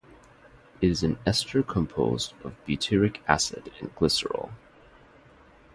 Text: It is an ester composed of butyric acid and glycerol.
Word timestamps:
It 0.81 0.89
is 0.89 1.03
an 1.03 1.19
ester 1.27 1.61
composed 1.61 2.33
of 2.43 2.55
butyric 2.65 3.19
acid 3.27 3.71
and 3.79 3.95
glycerol. 3.95 4.51